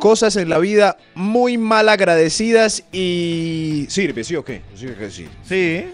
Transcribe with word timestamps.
Cosas 0.00 0.34
en 0.36 0.48
la 0.48 0.58
vida 0.58 0.96
muy 1.14 1.58
mal 1.58 1.88
agradecidas 1.90 2.82
y... 2.90 3.86
¿Sirve, 3.90 4.24
sí 4.24 4.34
o 4.34 4.44
qué? 4.44 4.62
Sí, 4.74 4.86
que 4.98 5.10
sí. 5.10 5.28
Sí. 5.46 5.84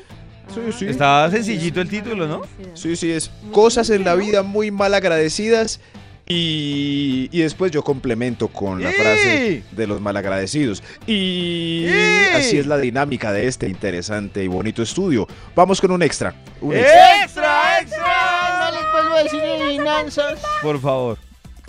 Sí, 0.54 0.60
sí. 0.78 0.86
Está 0.86 1.28
sencillito 1.28 1.80
el 1.80 1.88
título, 1.88 2.28
¿no? 2.28 2.42
Sí, 2.74 2.94
sí, 2.94 3.10
es 3.10 3.32
cosas 3.50 3.90
en 3.90 4.04
la 4.04 4.14
vida 4.14 4.44
muy 4.44 4.70
mal 4.70 4.94
agradecidas 4.94 5.80
y, 6.24 7.28
y 7.32 7.40
después 7.40 7.72
yo 7.72 7.82
complemento 7.82 8.46
con 8.46 8.80
la 8.80 8.92
frase 8.92 9.64
de 9.72 9.86
los 9.88 10.00
malagradecidos. 10.00 10.84
Y 11.04 11.86
¡Y! 11.86 12.36
así 12.36 12.58
es 12.58 12.66
la 12.66 12.78
dinámica 12.78 13.32
de 13.32 13.48
este 13.48 13.68
interesante 13.68 14.44
y 14.44 14.46
bonito 14.46 14.82
estudio. 14.82 15.26
Vamos 15.56 15.80
con 15.80 15.90
un 15.90 16.02
extra. 16.02 16.32
Un 16.60 16.76
extra. 16.76 17.24
¡Extra, 17.24 17.80
extra! 17.80 18.70
No 18.70 18.76
les 18.76 18.92
vuelvo 18.92 19.14
a 19.14 19.22
decir 19.24 19.40
adivinanzas. 19.40 20.38
Por 20.62 20.80
favor. 20.80 21.25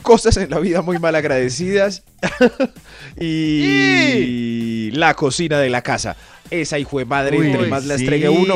Cosas 0.07 0.37
en 0.37 0.49
la 0.49 0.59
vida 0.59 0.81
muy 0.81 0.99
mal 0.99 1.15
agradecidas 1.15 2.01
y 3.19 4.89
la 4.91 5.13
cocina 5.15 5.59
de 5.59 5.69
la 5.69 5.81
casa. 5.81 6.15
Esa 6.49 6.79
hijo 6.79 6.99
de 6.99 7.03
madre, 7.03 7.37
Uy, 7.37 7.47
entre 7.47 7.67
más 7.67 7.83
la 7.85 7.95
estregue 7.95 8.29
uno, 8.29 8.55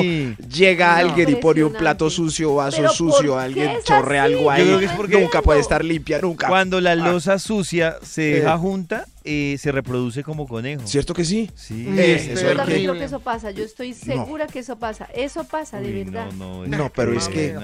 llega 0.49 0.93
No. 0.93 1.09
alguien 1.09 1.29
y 1.29 1.35
pone 1.35 1.61
un 1.65 1.73
plato 1.73 2.09
sucio, 2.09 2.55
vaso 2.55 2.77
¿Pero 2.77 2.93
sucio, 2.93 3.37
alguien 3.37 3.69
chorrea 3.83 4.23
algo 4.23 4.43
Yo 4.43 4.49
ahí. 4.51 4.63
creo 4.63 4.79
que 4.79 4.85
es 4.85 4.91
porque- 4.93 5.19
nunca 5.19 5.41
puede 5.41 5.59
estar 5.59 5.83
limpia, 5.83 6.19
nunca. 6.21 6.47
Cuando 6.47 6.79
la 6.79 6.91
Ah. 6.93 6.95
losa 6.95 7.37
sucia 7.37 7.97
se 8.01 8.21
deja 8.21 8.53
Eh. 8.53 8.57
junta, 8.57 9.05
eh, 9.23 9.57
se 9.59 9.71
reproduce 9.71 10.23
como 10.23 10.47
conejo. 10.47 10.85
¿Cierto 10.87 11.13
que 11.13 11.23
sí? 11.25 11.49
Sí. 11.55 11.87
Eh, 11.97 12.15
Es 12.15 12.27
eso 12.27 12.41
Yo 12.49 12.55
también 12.55 12.79
que- 12.79 12.83
creo 12.85 12.93
que 12.99 13.03
eso 13.05 13.19
pasa. 13.19 13.51
Yo 13.51 13.63
estoy 13.63 13.93
segura 13.93 14.47
que 14.47 14.59
eso 14.59 14.77
pasa. 14.77 15.05
Eso 15.13 15.43
pasa, 15.43 15.79
de 15.79 15.87
Uy, 15.87 16.03
verdad. 16.03 16.31
No, 16.33 16.65
no, 16.67 16.77
No, 16.77 16.91
pero 16.93 17.13
es 17.17 17.27
que- 17.27 17.55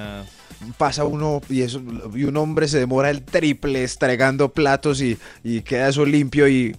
pasa 0.77 1.05
uno 1.05 1.39
y 1.49 1.61
eso 1.61 1.79
y 2.15 2.23
un 2.23 2.35
hombre 2.37 2.67
se 2.67 2.79
demora 2.79 3.11
el 3.11 3.21
triple 3.21 3.83
estregando 3.83 4.49
platos 4.49 5.01
y, 5.01 5.15
y 5.43 5.61
queda 5.61 5.87
eso 5.89 6.03
limpio 6.03 6.47
y 6.47 6.75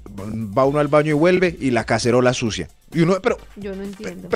va 0.57 0.65
uno 0.65 0.81
al 0.81 0.89
baño 0.89 1.11
y 1.11 1.13
vuelve 1.13 1.57
y 1.61 1.71
la 1.71 1.85
cacerola 1.85 2.33
sucia. 2.35 2.69
Y 2.93 3.01
uno, 3.03 3.19
pero 3.23 3.39
Yo 3.57 3.75
no 3.77 3.85
entiendo. 3.85 4.29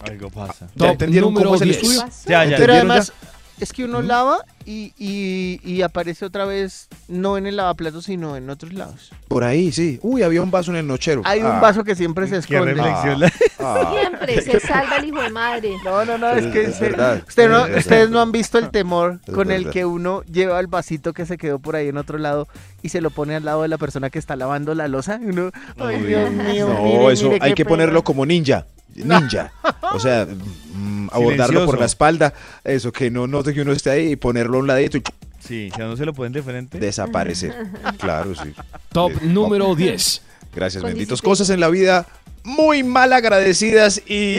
Algo 0.00 0.30
pasa. 0.30 0.68
¿ya 0.76 0.90
entendieron 0.92 1.34
cómo 1.34 1.56
es 1.56 1.62
el 1.62 1.68
10. 1.70 1.82
estudio? 1.82 2.00
Ya, 2.26 2.44
ya. 2.44 2.56
Pero 2.56 2.74
¿Entendieron 2.74 2.76
además, 2.92 3.12
es 3.60 3.72
que 3.72 3.84
uno 3.84 4.02
lava 4.02 4.38
y, 4.66 4.92
y, 4.98 5.60
y 5.62 5.82
aparece 5.82 6.24
otra 6.24 6.44
vez, 6.44 6.88
no 7.08 7.36
en 7.38 7.46
el 7.46 7.56
lavaplatos, 7.56 8.04
sino 8.06 8.36
en 8.36 8.48
otros 8.50 8.72
lados. 8.72 9.10
Por 9.28 9.44
ahí, 9.44 9.70
sí. 9.72 9.98
Uy, 10.02 10.22
había 10.22 10.42
un 10.42 10.50
vaso 10.50 10.70
en 10.70 10.78
el 10.78 10.86
nochero. 10.86 11.22
Hay 11.24 11.40
un 11.40 11.46
Ah, 11.46 11.60
vaso 11.60 11.84
que 11.84 11.94
siempre 11.94 12.26
se 12.28 12.38
esconde. 12.38 12.74
ah. 12.80 13.90
Siempre 13.92 14.40
se 14.42 14.60
salva 14.60 14.96
el 14.96 15.04
hijo 15.06 15.22
de 15.22 15.30
madre. 15.30 15.72
No, 15.84 16.04
no, 16.04 16.18
no, 16.18 16.30
es 16.30 16.44
Es- 16.46 16.52
que 16.52 16.62
es 16.64 16.80
verdad. 16.80 17.22
usted 17.26 17.48
no- 17.48 17.58
Es 17.58 17.62
verdad. 17.64 17.78
ustedes 17.78 18.10
no 18.10 18.20
han 18.20 18.32
visto 18.32 18.58
el 18.58 18.70
temor 18.70 19.20
Es 19.26 19.34
con 19.34 19.50
el 19.50 19.70
que 19.70 19.84
uno 19.84 20.22
lleva 20.24 20.58
el 20.60 20.66
vasito 20.66 21.12
que 21.12 21.26
se 21.26 21.36
quedó 21.38 21.58
por 21.58 21.76
ahí 21.76 21.88
en 21.88 21.96
otro 21.96 22.18
lado 22.18 22.48
y 22.82 22.88
se 22.88 23.00
lo 23.00 23.10
pone 23.10 23.34
al 23.36 23.44
lado 23.44 23.62
de 23.62 23.68
la 23.68 23.78
persona 23.78 24.10
que 24.10 24.18
está 24.18 24.36
lavando 24.36 24.74
la 24.74 24.88
losa. 24.88 25.18
Y 25.22 25.26
uno, 25.26 25.50
ay. 25.78 26.02
Dios 26.02 26.30
mío, 26.30 26.68
No, 26.68 26.82
mire, 26.82 27.12
eso 27.12 27.24
mire 27.30 27.38
hay 27.40 27.54
que 27.54 27.64
pena. 27.64 27.68
ponerlo 27.76 28.02
como 28.04 28.26
ninja. 28.26 28.66
Ninja. 28.94 29.52
O 29.94 30.00
sea, 30.00 30.26
mm, 30.26 31.08
abordarlo 31.12 31.64
por 31.66 31.78
la 31.78 31.86
espalda. 31.86 32.34
Eso, 32.64 32.92
que 32.92 33.10
no 33.10 33.26
note 33.26 33.54
que 33.54 33.62
uno 33.62 33.72
esté 33.72 33.90
ahí 33.90 34.12
y 34.12 34.16
ponerlo 34.16 34.56
a 34.56 34.60
un 34.60 34.66
ladito 34.66 34.98
y 34.98 35.02
Sí, 35.40 35.70
si 35.74 35.80
a 35.82 35.84
uno 35.84 35.96
se 35.96 36.06
lo 36.06 36.14
ponen 36.14 36.32
de 36.32 36.42
frente. 36.42 36.78
desaparecer. 36.78 37.54
Claro, 37.98 38.34
sí. 38.34 38.52
Top 38.92 39.12
Eh, 39.12 39.18
número 39.22 39.74
10. 39.74 40.22
Gracias, 40.54 40.80
Con 40.82 40.90
benditos. 40.90 41.16
disciplina. 41.18 41.30
Cosas 41.30 41.50
en 41.50 41.60
la 41.60 41.68
vida 41.68 42.06
muy 42.44 42.82
mal 42.82 43.12
agradecidas 43.12 44.00
y... 44.06 44.36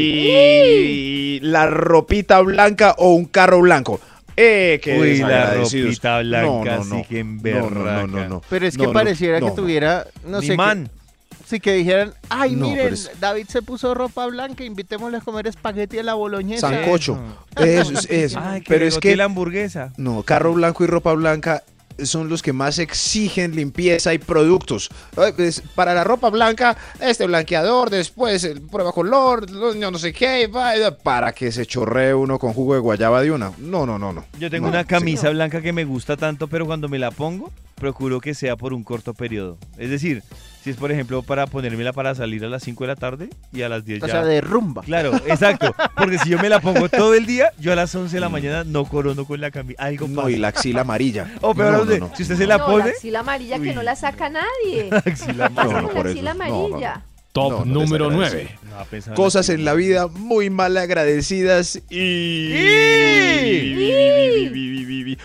y 0.00 1.40
la 1.40 1.66
ropita 1.66 2.40
blanca 2.40 2.94
o 2.98 3.14
un 3.14 3.26
carro 3.26 3.60
blanco. 3.60 4.00
Eh, 4.36 4.80
qué 4.82 4.98
Uy, 4.98 5.18
la 5.18 5.54
ropita 5.54 6.20
blanca, 6.20 6.46
No, 6.46 6.64
no, 6.64 6.84
no. 6.84 6.96
sí 6.96 7.04
que 7.08 7.24
No, 7.24 7.70
no, 7.70 7.80
no, 7.84 8.06
no, 8.06 8.28
no. 8.28 8.42
Pero 8.48 8.66
es 8.66 8.76
No, 8.76 8.82
que 8.84 8.86
no, 8.88 8.92
pareciera 8.92 9.40
no, 9.40 9.46
que 9.46 9.50
no. 9.50 9.56
tuviera, 9.56 10.06
no 10.26 10.40
sé, 10.40 10.48
que- 10.48 10.56
man. 10.56 10.90
Sí, 11.50 11.60
que 11.60 11.74
dijeran, 11.74 12.14
ay, 12.28 12.54
No, 12.56 12.68
miren, 12.68 12.94
es- 12.94 13.10
David 13.20 13.46
se 13.48 13.60
puso 13.62 13.92
ropa 13.94 14.26
blanca, 14.26 14.64
invitémosle 14.64 15.18
a 15.18 15.20
comer 15.20 15.46
espagueti 15.46 15.98
a 15.98 16.02
la 16.02 16.14
boloñesa. 16.14 16.70
Sancocho. 16.70 17.18
Eso 17.56 17.92
es 17.98 18.06
eso. 18.10 18.38
Ay, 18.42 18.60
que 18.62 18.68
Pero 18.68 18.86
es 18.86 18.98
que 18.98 19.16
la 19.16 19.24
hamburguesa. 19.24 19.92
No, 19.96 20.22
carro 20.22 20.54
blanco 20.54 20.84
y 20.84 20.86
ropa 20.86 21.12
blanca 21.12 21.62
son 22.02 22.30
los 22.30 22.40
que 22.42 22.54
más 22.54 22.78
exigen 22.78 23.54
limpieza 23.54 24.14
y 24.14 24.18
productos. 24.18 24.88
Pues, 25.14 25.62
para 25.74 25.92
la 25.92 26.02
ropa 26.02 26.30
blanca, 26.30 26.74
este 26.98 27.26
blanqueador, 27.26 27.90
después 27.90 28.42
el 28.44 28.62
prueba 28.62 28.90
color, 28.92 29.50
lo- 29.50 29.74
no, 29.74 29.90
no 29.90 29.98
sé 29.98 30.12
qué, 30.14 30.46
vaya, 30.46 30.96
para 30.96 31.32
que 31.32 31.52
se 31.52 31.66
chorree 31.66 32.14
uno 32.14 32.38
con 32.38 32.54
jugo 32.54 32.72
de 32.72 32.80
guayaba 32.80 33.20
de 33.20 33.32
una. 33.32 33.52
No, 33.58 33.84
no, 33.84 33.98
no, 33.98 34.14
no. 34.14 34.24
Yo 34.38 34.48
tengo 34.50 34.68
No, 34.68 34.72
una 34.72 34.82
sí. 34.82 34.88
camisa 34.88 35.28
blanca 35.28 35.60
que 35.60 35.74
me 35.74 35.84
gusta 35.84 36.16
tanto, 36.16 36.48
pero 36.48 36.64
cuando 36.64 36.88
me 36.88 36.98
la 36.98 37.10
pongo, 37.10 37.52
procuro 37.74 38.18
que 38.20 38.32
sea 38.32 38.56
por 38.56 38.72
un 38.72 38.82
corto 38.82 39.12
periodo. 39.12 39.58
Es 39.76 39.90
decir, 39.90 40.22
si 40.62 40.70
es 40.70 40.76
por 40.76 40.92
ejemplo 40.92 41.22
para 41.22 41.46
ponérmela 41.46 41.92
para 41.92 42.14
salir 42.14 42.44
a 42.44 42.48
las 42.48 42.62
5 42.62 42.84
de 42.84 42.88
la 42.88 42.96
tarde 42.96 43.28
y 43.52 43.62
a 43.62 43.68
las 43.68 43.84
10 43.84 44.02
O 44.02 44.06
ya. 44.06 44.12
sea, 44.12 44.24
de 44.24 44.40
rumba. 44.40 44.82
Claro, 44.82 45.14
exacto. 45.26 45.74
Porque 45.96 46.18
si 46.18 46.28
yo 46.30 46.38
me 46.38 46.48
la 46.48 46.60
pongo 46.60 46.88
todo 46.88 47.14
el 47.14 47.24
día, 47.26 47.50
yo 47.58 47.72
a 47.72 47.76
las 47.76 47.94
11 47.94 48.14
de 48.16 48.20
la 48.20 48.28
mañana 48.28 48.64
no 48.64 48.84
corono 48.84 49.24
con 49.24 49.40
la 49.40 49.50
camisa. 49.50 49.82
Algo 49.82 50.06
pasa. 50.08 50.20
No, 50.22 50.28
y 50.28 50.36
la 50.36 50.48
axila 50.48 50.82
amarilla. 50.82 51.26
O 51.40 51.54
peor, 51.54 51.72
no, 51.72 51.78
aún 51.78 51.88
de- 51.88 52.00
no, 52.00 52.08
no. 52.08 52.16
si 52.16 52.22
usted 52.24 52.36
se 52.36 52.46
la 52.46 52.64
pone, 52.64 52.84
la 52.84 52.90
axila 52.90 53.20
amarilla 53.20 53.58
que 53.58 53.72
no 53.74 53.82
la 53.82 53.96
saca 53.96 54.28
nadie. 54.28 54.90
axila 55.06 55.46
amarilla. 55.46 55.80
no, 55.80 55.82
la 55.82 55.88
por 55.88 56.06
eso. 56.06 56.18
axila 56.18 56.34
No, 56.34 56.44
no, 56.44 56.48
no. 56.50 56.66
amarilla. 56.66 57.02
Top 57.32 57.52
No, 57.52 57.58
no, 57.64 57.64
número 57.82 58.10
desagradecido. 58.10 58.58
9. 58.66 58.76
No, 58.80 58.84
pensaba 58.86 59.14
Cosas 59.16 59.48
en 59.50 59.64
la 59.64 59.74
vida 59.74 60.08
muy 60.08 60.50
mal 60.50 60.76
agradecidas 60.76 61.80
y... 61.88 62.54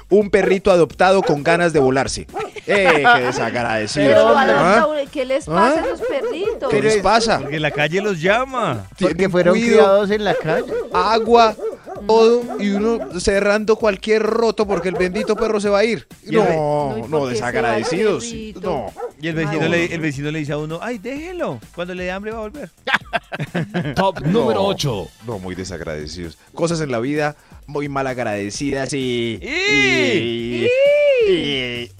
Un 0.09 0.29
perrito 0.29 0.71
adoptado 0.71 1.21
con 1.23 1.43
ganas 1.43 1.73
de 1.73 1.79
volarse. 1.79 2.27
¡Eh, 2.67 3.03
qué 3.15 3.21
desagradecido! 3.21 4.05
Pero 4.07 4.29
los 4.29 4.37
¿Ah? 4.37 4.87
¿qué 5.11 5.25
les 5.25 5.45
pasa 5.45 5.79
¿Ah? 5.79 5.83
a 5.83 5.85
esos 5.85 6.01
perritos? 6.07 6.69
¿Qué 6.69 6.81
les 6.81 6.97
pasa? 6.97 7.39
Porque 7.39 7.59
la 7.59 7.71
calle 7.71 8.01
los 8.01 8.19
llama. 8.21 8.87
Porque 8.99 9.29
fueron 9.29 9.53
cuido, 9.53 9.77
criados 9.77 10.09
en 10.11 10.23
la 10.23 10.33
calle. 10.35 10.65
agua, 10.93 11.55
todo, 12.07 12.43
y 12.59 12.69
uno 12.71 13.19
cerrando 13.19 13.75
cualquier 13.75 14.23
roto 14.23 14.67
porque 14.67 14.89
el 14.89 14.95
bendito 14.95 15.35
perro 15.35 15.59
se 15.59 15.69
va 15.69 15.79
a 15.79 15.83
ir. 15.85 16.07
No, 16.25 16.95
¿y 16.97 17.01
No, 17.09 17.27
desagradecidos. 17.27 18.25
No. 18.61 18.91
Y 19.21 19.27
el 19.29 19.35
vecino, 19.35 19.61
No, 19.61 19.67
le, 19.69 19.85
el 19.85 19.97
no. 19.97 20.01
vecino 20.01 20.31
le 20.31 20.39
dice 20.39 20.51
a 20.53 20.57
uno, 20.57 20.79
ay, 20.81 20.97
déjelo. 20.97 21.59
Cuando 21.73 21.93
le 21.93 22.03
dé 22.03 22.11
hambre 22.11 22.31
va 22.31 22.37
a 22.39 22.41
volver. 22.41 22.69
Top 23.95 24.19
número 24.21 24.63
8. 24.65 25.07
No, 25.27 25.39
muy 25.39 25.55
desagradecidos. 25.55 26.37
Cosas 26.53 26.81
en 26.81 26.91
la 26.91 26.99
vida 26.99 27.35
muy 27.67 27.89
mal 27.89 28.05
agradecidas 28.07 28.93
y, 28.93 29.39
¡Y! 29.41 29.47
y- 29.47 30.65
y 30.65 30.69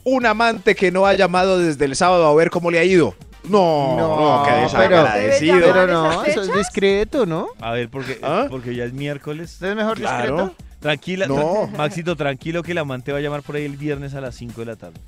un 0.03 0.25
amante 0.25 0.75
que 0.75 0.91
no 0.91 1.06
ha 1.06 1.13
llamado 1.13 1.58
desde 1.59 1.86
el 1.86 1.96
sábado 1.96 2.25
a 2.28 2.36
ver 2.36 2.50
cómo 2.50 2.72
le 2.72 2.80
ha 2.80 2.84
ido. 2.84 3.16
No, 3.47 3.96
no, 3.96 4.08
No, 4.40 4.44
pero- 4.44 4.62
desagradecido. 4.62 5.59
Pero 5.62 5.88
no, 5.88 6.24
eso 6.24 6.41
es 6.41 6.53
discreto, 6.53 7.25
¿no? 7.28 7.50
A 7.59 7.72
ver, 7.74 7.90
porque, 7.90 8.18
¿Ah? 8.24 8.47
porque 8.50 8.74
ya 8.75 8.86
es 8.86 8.94
miércoles. 8.94 9.62
Es 9.62 9.75
mejor 9.75 9.97
Claro. 10.00 10.36
discreto. 10.36 10.56
Tranquila, 10.80 11.28
No. 11.28 11.36
tra- 11.68 11.78
Maxito, 11.78 12.16
tranquilo 12.16 12.62
que 12.63 12.72
el 12.72 12.78
amante 12.80 13.12
va 13.12 13.18
a 13.19 13.22
llamar 13.22 13.41
por 13.44 13.56
ahí 13.56 13.66
el 13.66 13.78
viernes 13.78 14.13
a 14.16 14.22
las 14.22 14.36
5 14.36 14.62
de 14.62 14.66
la 14.66 14.75
tarde. 14.75 15.00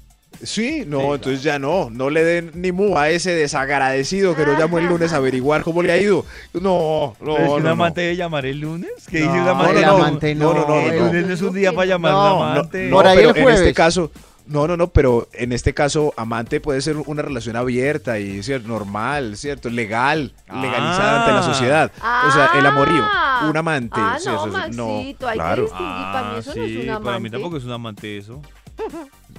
Sí, 0.43 0.83
no, 0.87 0.99
Sí, 0.99 1.05
entonces 1.15 1.43
ya 1.43 1.59
no. 1.59 1.89
No 1.89 2.09
le 2.09 2.23
den 2.23 2.51
ni 2.55 2.71
mu 2.71 2.97
a 2.97 3.09
ese 3.09 3.31
desagradecido 3.31 4.35
que 4.35 4.45
lo 4.45 4.57
llamó 4.57 4.79
el 4.79 4.85
lunes 4.85 5.13
a 5.13 5.17
averiguar 5.17 5.63
cómo 5.63 5.81
le 5.83 5.91
ha 5.93 5.97
ido. 5.97 6.25
No, 6.53 7.15
no, 7.19 7.35
Pero 7.35 7.35
es 7.35 7.39
que 7.41 7.45
no, 7.47 7.53
un 7.55 7.63
no. 7.63 7.69
amante 7.71 8.01
debe 8.01 8.15
llamar 8.15 8.45
el 8.45 8.59
lunes. 8.59 8.91
¿Qué 9.09 9.21
No, 9.21 9.25
dice 9.27 9.39
un 9.39 9.45
no, 9.45 9.51
amante? 9.51 9.81
no, 9.81 9.95
amante 9.97 10.35
no, 10.35 10.53
no, 10.53 10.67
no, 10.67 10.75
el 10.79 10.99
no. 10.99 11.05
lunes 11.07 11.27
no 11.27 11.33
es 11.33 11.41
un 11.41 11.53
día 11.53 11.71
para 11.73 11.85
llamar 11.87 12.11
a 12.11 12.15
No, 12.15 12.21
un 12.21 12.39
No, 12.39 12.45
amante. 12.53 12.87
no, 12.89 12.95
Por 12.97 13.07
ahí 13.07 13.17
pero 13.17 13.29
el 13.31 13.37
en 13.37 13.49
este 13.49 13.73
caso, 13.73 14.11
no, 14.45 14.65
no, 14.67 14.77
no, 14.77 14.87
pero 14.87 15.27
en 15.33 15.51
este 15.51 15.73
caso, 15.73 16.13
amante 16.15 16.61
puede 16.61 16.79
ser 16.81 16.95
una 16.97 17.21
relación 17.21 17.55
abierta 17.57 18.17
y 18.19 18.41
¿cierto? 18.43 18.67
normal, 18.69 19.35
¿cierto? 19.37 19.69
Legal, 19.69 20.33
legalizada 20.47 21.21
ante 21.21 21.33
la 21.33 21.43
sociedad. 21.43 21.91
o 22.27 22.31
sea, 22.31 22.51
el 22.57 22.65
amorío, 22.65 23.03
Ah. 23.03 23.47
un 23.49 23.57
amante. 23.57 23.99
Ah, 23.99 24.17
sí, 24.19 24.27
no, 24.29 24.35
eso 24.35 24.47
es- 24.47 24.53
Maxito, 24.77 25.27
hay 25.27 25.33
que 25.37 25.43
claro. 25.43 25.61
distinguir. 25.63 26.05
para 26.13 26.29
mí 26.31 26.39
eso 26.39 26.55
no 26.55 26.63
es 26.63 26.71
un 26.77 26.89
amante. 26.89 27.05
para 27.05 27.19
mí 27.19 27.29
tampoco 27.29 27.57
es 27.57 27.63
un 27.65 27.71
amante 27.71 28.17
eso. 28.17 28.41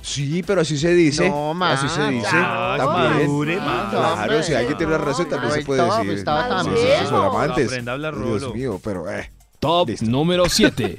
Sí, 0.02 0.42
pero 0.46 0.60
así 0.60 0.78
se 0.78 0.94
dice. 0.94 1.28
No, 1.28 1.52
así 1.64 1.88
se 1.88 2.08
dice. 2.08 2.28
ya, 2.32 2.74
también. 2.76 3.26
madure. 3.26 3.56
Claro, 3.56 4.12
hombre. 4.14 4.42
si 4.44 4.54
alguien 4.54 4.76
tiene 4.78 4.94
una 4.94 5.02
relación 5.04 5.28
también 5.28 5.52
se 5.52 5.62
puede 5.62 5.82
decir. 5.82 6.10
estaba 6.10 6.42
Sí, 6.44 6.48
tan 6.50 6.64
sí, 6.64 6.70
bien. 6.82 6.98
sí, 7.00 7.06
son 7.08 7.24
amantes. 7.26 7.66
Aprenda 7.66 7.92
a 7.92 7.94
hablar 7.94 8.14
Dios 8.16 8.42
rolo. 8.42 8.54
mío, 8.54 8.80
pero 8.82 9.10
eh, 9.10 9.30
Top 9.58 9.88
Listo. 9.88 10.06
número 10.06 10.48
7. 10.48 10.98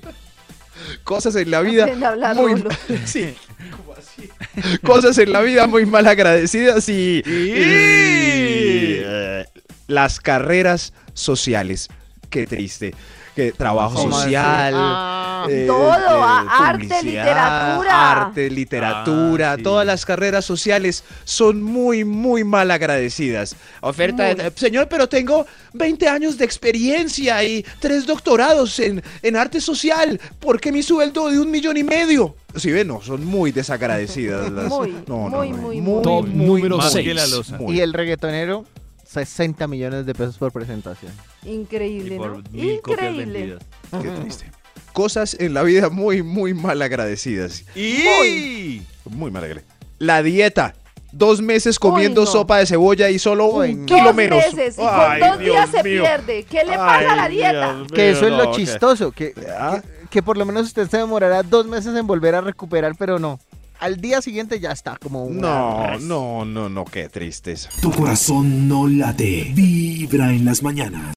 cosas 1.04 1.36
en 1.36 1.52
la 1.52 1.62
vida 1.62 1.84
Aprende 1.84 2.06
a 2.06 2.10
hablar 2.10 2.36
muy 2.36 2.56
rolo. 2.56 2.70
sí, 3.06 3.36
¿cómo 3.76 3.94
así? 3.98 4.78
cosas 4.86 5.18
en 5.18 5.32
la 5.32 5.42
vida 5.42 5.66
muy 5.68 5.86
mal 5.86 6.06
agradecidas 6.08 6.88
y, 6.90 7.22
y, 7.26 9.02
eh, 9.02 9.46
las 9.88 10.20
carreras 10.20 10.94
sociales. 11.14 11.88
Qué 12.30 12.46
triste. 12.48 12.94
Que 13.36 13.52
trabajo 13.54 14.12
social, 14.12 14.74
Ah, 14.76 15.29
eh, 15.48 15.66
Todo, 15.68 15.94
eh, 15.94 16.22
a- 16.24 16.68
arte, 16.70 17.04
literatura. 17.04 18.12
Arte, 18.12 18.50
literatura, 18.50 19.54
Ah, 19.54 19.56
sí. 19.58 19.64
todas 19.64 19.86
las 19.86 20.06
carreras 20.06 20.44
sociales 20.46 21.04
son 21.24 21.62
muy, 21.62 22.04
muy 22.04 22.44
mal 22.44 22.72
agradecidas. 22.72 23.56
Oferta, 23.82 24.24
Muy. 24.36 24.52
señor, 24.56 24.88
pero 24.90 25.08
tengo 25.08 25.46
20 25.74 26.08
años 26.08 26.38
de 26.38 26.46
experiencia 26.46 27.44
y 27.44 27.66
tres 27.80 28.06
doctorados 28.06 28.80
en, 28.80 29.02
en 29.22 29.36
arte 29.36 29.62
social. 29.62 30.20
¿Por 30.40 30.60
qué 30.60 30.72
mi 30.72 30.84
sueldo 30.84 31.30
de 31.30 31.40
un 31.40 31.52
millón 31.52 31.78
y 31.78 31.84
medio? 31.84 32.36
Si 32.56 32.72
ven, 32.72 32.88
no, 32.88 33.02
son 33.02 33.24
muy 33.26 33.52
desagradecidas. 33.52 34.50
las- 34.52 34.68
Muy, 34.70 34.92
no, 35.08 35.30
no, 35.30 35.38
muy, 35.38 35.50
no, 35.52 35.58
muy, 35.58 35.82
muy. 35.82 36.02
Top 36.04 36.28
número 36.28 36.78
Más 36.78 36.94
que 36.96 37.04
6. 37.04 37.16
la 37.16 37.28
losa. 37.28 37.58
muy. 37.58 37.78
Y 37.78 37.82
el 37.82 37.94
reggaetonero, 37.94 38.66
60 39.06 39.68
millones 39.68 40.06
de 40.06 40.14
pesos 40.14 40.38
por 40.38 40.52
presentación. 40.52 41.12
Increíble, 41.46 42.16
Y 42.16 42.18
por 42.18 42.38
¿no? 42.38 42.44
mil 42.52 42.82
copias 42.82 43.00
Increíble. 43.12 43.40
vendidas. 43.40 43.64
Qué 44.02 44.10
triste. 44.22 44.52
Cosas 44.94 45.36
en 45.40 45.54
la 45.54 45.64
vida 45.64 45.90
muy, 45.90 46.24
muy 46.24 46.54
mal 46.54 46.82
agradecidas. 46.82 47.64
Y 47.76 48.82
Muy 49.06 49.32
mal 49.32 49.44
agradecidas. 49.44 49.78
La 50.00 50.24
dieta. 50.24 50.76
Dos 51.12 51.42
meses 51.42 51.80
comiendo 51.80 52.22
Uy, 52.22 52.26
no. 52.28 52.32
sopa 52.32 52.58
de 52.60 52.68
cebolla 52.68 53.10
y 53.10 53.18
solo 53.18 53.48
Uy, 53.48 53.72
un 53.74 53.80
no. 53.82 53.86
kilo 53.88 54.04
Dos 54.06 54.16
menos. 54.16 54.46
meses 54.54 54.78
y 54.78 54.82
Ay, 54.84 55.20
con 55.22 55.30
dos 55.32 55.40
Dios 55.40 55.56
días 55.56 55.70
se 55.72 55.84
pierde. 55.84 56.44
¿Qué 56.44 56.64
le 56.64 56.78
pasa 56.78 57.14
a 57.14 57.16
la 57.16 57.28
dieta? 57.30 57.74
Dios 57.74 57.88
Que 57.92 58.02
mío, 58.04 58.12
eso 58.12 58.28
es 58.28 58.32
lo 58.34 58.52
chistoso, 58.54 59.12
que, 59.12 59.34
Ah. 59.60 59.82
que, 60.02 60.08
que 60.10 60.22
por 60.24 60.38
lo 60.38 60.46
menos 60.46 60.68
usted 60.68 60.88
se 60.88 60.98
demorará 60.98 61.42
dos 61.42 61.66
meses 61.66 61.96
en 61.96 62.06
volver 62.06 62.36
a 62.36 62.42
recuperar, 62.42 62.94
pero 62.98 63.18
no. 63.18 63.40
Al 63.80 63.96
día 64.00 64.22
siguiente 64.22 64.60
ya 64.60 64.72
está 64.72 64.98
como 65.02 65.24
un... 65.24 65.38
No, 65.40 65.98
no, 66.00 66.46
no, 66.46 66.70
no, 66.70 66.86
qué 66.86 67.08
tristeza. 67.10 67.70
Tu 67.82 67.90
corazón 67.92 68.68
no 68.68 68.88
late. 68.88 69.52
Vibra 69.56 70.30
en 70.32 70.46
las 70.46 70.62
mañanas. 70.62 71.16